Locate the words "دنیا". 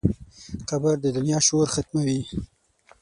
1.17-1.39